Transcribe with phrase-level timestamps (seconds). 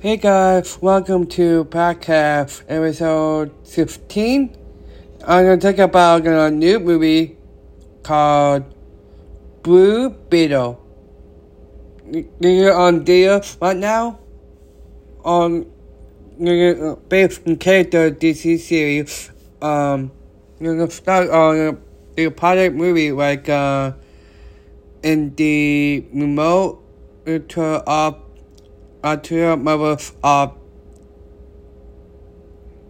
[0.00, 4.56] Hey guys, welcome to podcast episode 15.
[5.28, 7.36] I'm gonna talk about a new movie
[8.02, 8.64] called
[9.62, 10.80] Blue Beetle.
[12.40, 14.20] You're on deal right now
[15.22, 15.70] on
[17.10, 19.30] based on character DC series.
[19.60, 20.12] Um,
[20.58, 21.76] you're gonna start on
[22.16, 23.92] the pilot movie like uh
[25.02, 26.82] in the remote
[27.26, 28.29] into of
[29.02, 30.54] Arthur members of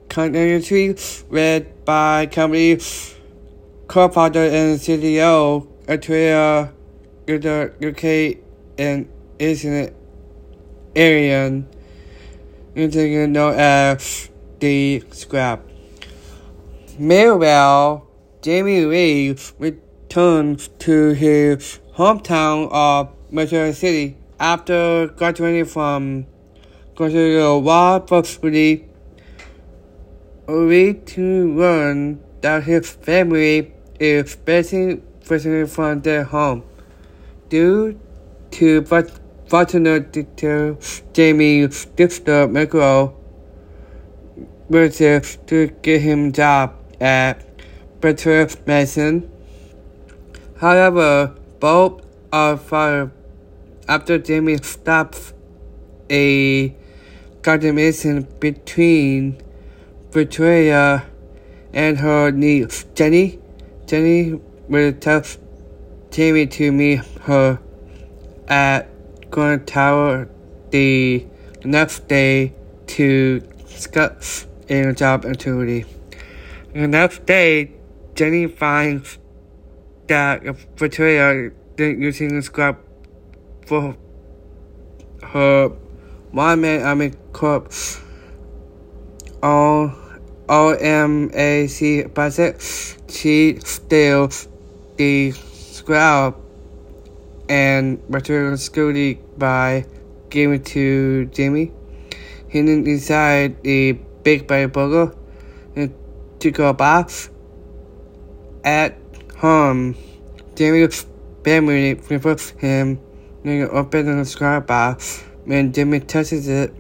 [0.09, 0.97] continuity
[1.29, 2.79] read by company
[3.87, 6.73] co-founder and CTO Arthur
[7.27, 8.43] the UK
[8.79, 9.95] and Asian
[10.97, 11.69] Aryan
[12.75, 15.63] using known as the Scrap.
[16.99, 18.07] Meanwhile,
[18.43, 26.27] Jamie Lee returns to his hometown of Mexico City after graduating from
[26.97, 28.89] Conservative Law Faculty,
[30.49, 36.65] only to learn that his family is facing prison from their home.
[37.51, 38.01] Due
[38.53, 38.83] to
[39.47, 40.79] fortunate detail,
[41.13, 43.15] Jamie sister Michael
[44.71, 47.45] wishes to get him job at
[48.01, 49.31] Better Medicine.
[50.57, 53.11] However, both are fired
[53.91, 55.35] after Jamie stops
[56.09, 56.73] a
[57.43, 59.37] conversation between
[60.13, 61.05] Victoria
[61.75, 63.41] and her niece Jenny.
[63.87, 65.25] Jenny will tell
[66.13, 67.59] Jamie to meet her
[68.47, 68.89] at
[69.29, 70.29] Grand Tower
[70.71, 71.27] the
[71.65, 72.55] next day
[72.87, 75.85] to discuss a job opportunity.
[76.73, 77.73] The next day,
[78.15, 79.19] Jenny finds
[80.07, 80.45] that
[80.77, 82.79] Victoria is using the scrap
[83.71, 83.95] for
[85.23, 85.69] her
[86.33, 88.03] one man army corps
[89.45, 89.95] on
[90.49, 92.61] OMAC budget.
[93.09, 93.53] She
[94.97, 96.37] the scrap
[97.49, 99.87] and material security by
[100.31, 101.71] giving it to Jamie.
[102.49, 103.93] Hidden inside the
[104.25, 105.15] big bay burger
[105.77, 105.95] and
[106.41, 107.31] to go bath
[108.65, 108.99] at
[109.37, 109.95] home.
[110.57, 111.07] Jamie's
[111.45, 112.99] family refers him
[113.45, 114.99] you open the subscribe bar.
[115.45, 116.73] When Jimmy touches it,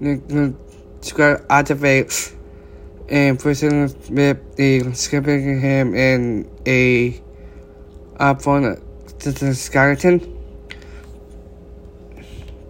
[0.00, 0.54] the
[1.00, 2.34] subscribe activates
[3.08, 7.20] and person with the skipping him in a
[8.16, 8.82] iPhone
[9.20, 10.32] to the skeleton.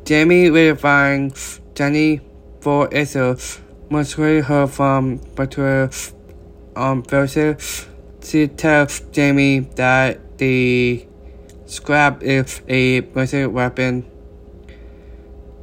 [0.04, 1.34] Jamie will find
[1.74, 2.20] Jenny
[2.60, 3.36] for Israel
[3.90, 6.12] must her from Batura
[6.74, 7.56] on um, Thursday.
[8.22, 11.06] She tells Jamie that the
[11.66, 14.06] Scrap is a basic weapon,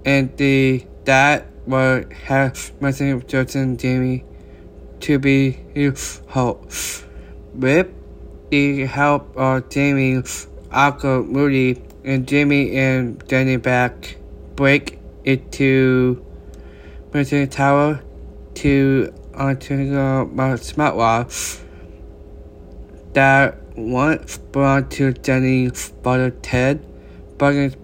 [0.03, 4.25] and the that will have Missing Justin Jamie
[4.99, 6.69] to be his hope.
[7.53, 7.87] With
[8.49, 10.21] the help of Jamie,
[10.71, 14.17] Uncle Rudy, and Jamie and Danny back.
[14.55, 16.23] Break into
[17.13, 18.03] Missing Tower
[18.55, 20.97] to onto the smart
[23.13, 26.85] that once belonged to Jenny's brother Ted,
[27.37, 27.75] but was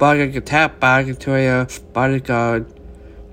[0.00, 2.66] attacked by Victoria bodyguard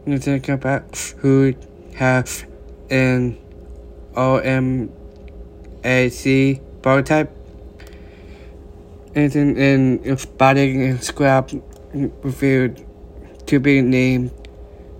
[0.06, 1.54] Nothing combat who
[1.96, 2.46] has
[2.90, 3.38] an
[4.14, 4.92] OMAC
[6.82, 7.36] prototype.
[9.14, 11.52] Anything in body and scrap
[11.94, 12.84] revealed
[13.46, 14.32] to be named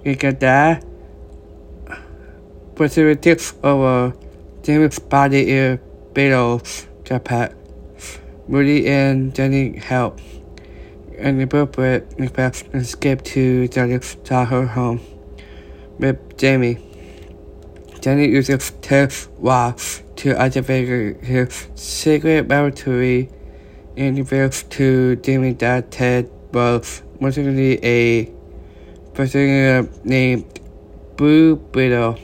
[0.06, 0.80] Khaji-Da.
[2.76, 4.12] Preservative over uh,
[4.62, 5.80] James' body is
[6.14, 6.62] below.
[7.10, 7.56] Japan.
[8.48, 10.20] Rudy and Jenny help.
[11.18, 15.02] And the appropriate request escape to Jenny's childhood home
[15.98, 16.78] with Jamie.
[18.00, 23.30] Jenny uses Ted's watch to activate his secret laboratory
[23.98, 28.32] and reveals to Jamie that Ted was mostly a
[29.16, 30.60] person named
[31.18, 32.20] Blue Beetle,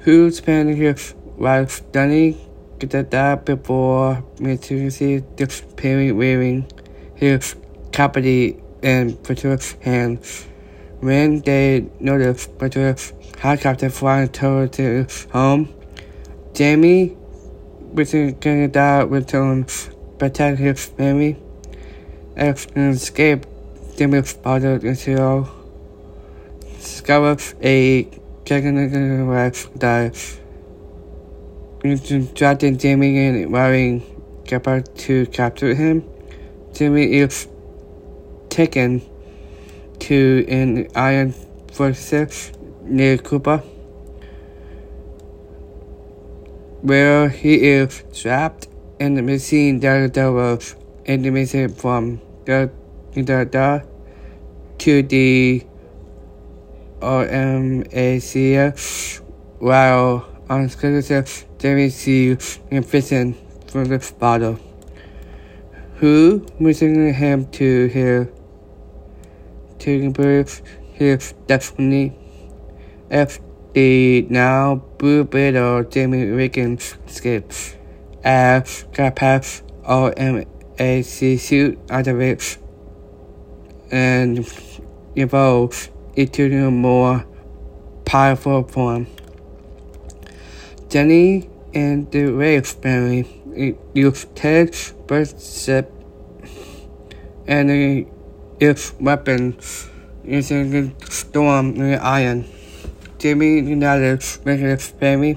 [0.00, 2.49] who spent his life studying
[2.80, 6.66] that before Mitsubishi disappearing wearing
[7.14, 7.54] his
[7.92, 10.46] property in Patrick's hands.
[11.00, 15.68] When they noticed Patrick's helicopter flying towards his home,
[16.54, 17.16] Jamie,
[17.92, 19.72] wishing Canada returned
[20.18, 21.36] protect his family,
[22.36, 23.46] and escape
[23.96, 25.48] Jamie's father until
[26.78, 28.08] discovered a
[28.46, 29.68] second wife
[31.82, 34.02] Drafting Jamie and wearing
[34.44, 36.04] Gepard to capture him.
[36.74, 37.48] Jamie is
[38.50, 39.00] taken
[40.00, 41.32] to an iron
[41.72, 43.64] fortress near Cuba,
[46.82, 48.68] where he is trapped
[48.98, 52.70] in the machine that was animated from the,
[53.14, 53.84] the,
[54.76, 55.64] to the
[57.00, 58.34] OMAC
[59.60, 62.38] while on schedule Jamie C.
[62.70, 63.36] in prison
[63.66, 64.58] for the bottle.
[65.96, 68.32] Who moving him to here
[69.80, 70.62] to improve
[70.94, 72.16] his destiny?
[73.10, 73.40] If
[73.74, 77.76] the now blue beetle Jamie Reagan escapes
[78.24, 82.56] as Carapax OMAC suit activates
[83.90, 84.50] and
[85.14, 87.26] evolves into a more
[88.06, 89.06] powerful form.
[90.90, 95.92] Jenny and the Rafe family use Ted ship
[97.46, 98.06] and
[98.58, 99.88] its weapons
[100.24, 102.44] using the storm and the iron.
[103.18, 105.34] Jimmy United with his family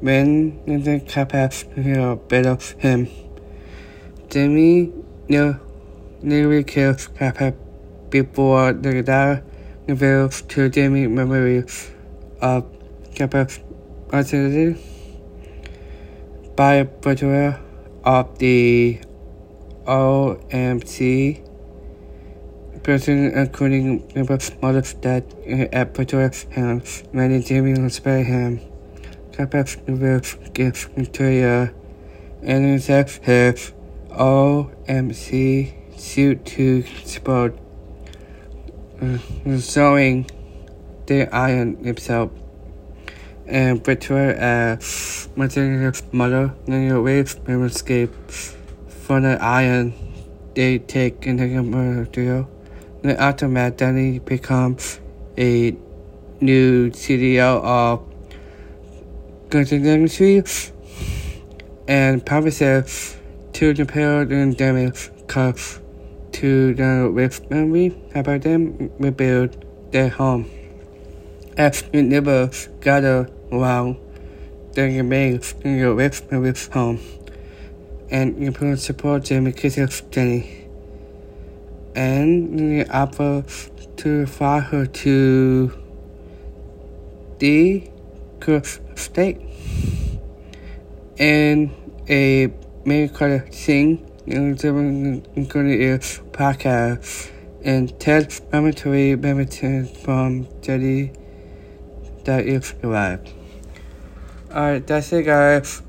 [0.00, 3.08] when the capacity of better him.
[4.28, 4.92] Jimmy
[5.26, 7.54] nearly kills Kappa
[8.10, 9.42] before the die
[9.86, 11.64] reveals to Jimmy memory
[12.42, 12.66] of
[13.14, 13.58] Kappa's
[14.12, 14.80] identity
[16.54, 17.56] by betrayal
[18.04, 19.00] of the
[19.84, 21.42] OMAC
[22.86, 25.24] person including members mother's death
[25.72, 28.60] at Victoria's hands, many Jimmy will spare him.
[29.38, 31.74] Reveals gives Victoria
[32.42, 33.72] and himself his
[34.10, 37.58] OMAC suit to support
[39.02, 39.18] uh,
[39.58, 40.26] showing
[41.06, 42.30] the iron himself
[43.46, 48.12] and Victoria as Martin's mother and the waves may escape
[48.88, 49.94] from the iron
[50.54, 52.48] they take into the material.
[53.02, 54.98] The aftermath, Danny becomes
[55.38, 55.76] a
[56.40, 58.02] new CEO of
[59.52, 60.72] Industries
[61.86, 63.16] and promises
[63.52, 65.80] to repair the pandemic cuts
[66.32, 70.50] to the with memory about them rebuild their home.
[71.92, 72.50] We never
[72.80, 73.96] gather around
[74.72, 77.00] the remains in your with memory home.
[78.10, 80.66] And you can support Jamie Kisses Jenny
[81.96, 83.42] and you offer
[83.96, 85.72] to fly her to
[87.38, 87.88] the
[88.94, 89.40] state.
[91.18, 91.70] And
[92.06, 92.52] a
[92.84, 95.98] main credit scene including a
[96.32, 97.30] podcast.
[97.64, 98.30] And Ted
[99.14, 101.12] Badminton from Jetty
[102.26, 103.32] that is arrived.
[104.50, 105.82] Alright, that's it guys.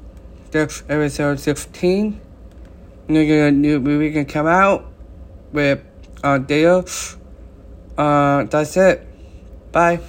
[0.52, 2.22] This episode 16.
[3.10, 4.86] New, new movie can come out
[5.52, 5.84] with
[6.24, 6.86] uh, Dale.
[7.98, 9.06] Uh, that's it.
[9.72, 10.00] Bye.